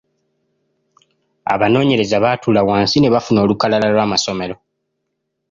[1.53, 4.55] Abanoonyereza baatuula wansi ne bafuna olukalala lw’amasomero.